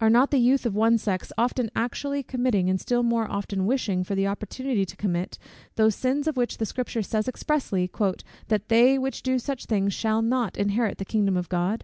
Are 0.00 0.08
not 0.08 0.30
the 0.30 0.38
youth 0.38 0.64
of 0.64 0.76
one 0.76 0.96
sex 0.96 1.32
often 1.36 1.72
actually 1.74 2.22
committing, 2.22 2.70
and 2.70 2.80
still 2.80 3.02
more 3.02 3.28
often 3.28 3.66
wishing 3.66 4.04
for 4.04 4.14
the 4.14 4.28
opportunity 4.28 4.84
to 4.86 4.96
commit, 4.96 5.38
those 5.74 5.96
sins 5.96 6.28
of 6.28 6.36
which 6.36 6.58
the 6.58 6.64
Scripture 6.66 7.02
says 7.02 7.26
expressly, 7.26 7.90
"that 8.46 8.68
they 8.68 8.96
which 8.96 9.24
do 9.24 9.40
such 9.40 9.66
things 9.66 9.92
shall 9.92 10.22
not 10.22 10.56
inherit 10.56 10.98
the 10.98 11.04
kingdom 11.04 11.36
of 11.36 11.48
God?" 11.48 11.82